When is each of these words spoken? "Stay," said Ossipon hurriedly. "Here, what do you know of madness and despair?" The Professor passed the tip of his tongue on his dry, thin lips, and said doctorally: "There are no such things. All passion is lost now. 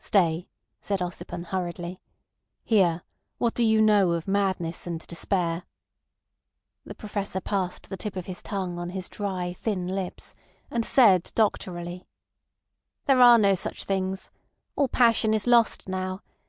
"Stay," 0.00 0.48
said 0.80 0.98
Ossipon 1.00 1.44
hurriedly. 1.44 2.00
"Here, 2.64 3.02
what 3.38 3.54
do 3.54 3.62
you 3.62 3.80
know 3.80 4.10
of 4.14 4.26
madness 4.26 4.84
and 4.84 4.98
despair?" 5.06 5.62
The 6.84 6.96
Professor 6.96 7.40
passed 7.40 7.88
the 7.88 7.96
tip 7.96 8.16
of 8.16 8.26
his 8.26 8.42
tongue 8.42 8.80
on 8.80 8.90
his 8.90 9.08
dry, 9.08 9.52
thin 9.52 9.86
lips, 9.86 10.34
and 10.72 10.84
said 10.84 11.30
doctorally: 11.36 12.04
"There 13.04 13.20
are 13.20 13.38
no 13.38 13.54
such 13.54 13.84
things. 13.84 14.32
All 14.74 14.88
passion 14.88 15.32
is 15.32 15.46
lost 15.46 15.88
now. 15.88 16.20